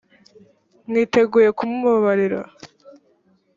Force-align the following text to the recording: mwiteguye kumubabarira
mwiteguye 0.87 1.49
kumubabarira 1.57 2.39